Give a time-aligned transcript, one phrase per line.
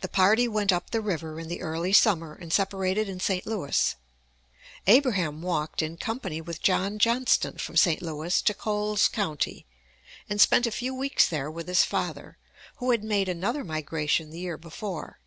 [0.00, 3.44] The party went up the river in the early summer and separated in St.
[3.44, 3.94] Louis.
[4.86, 8.00] Abraham walked in company with John Johnston from St.
[8.00, 9.66] Louis to Coles County,
[10.30, 12.38] and spent a few weeks there with his father,
[12.76, 15.20] who had made another migration the year before.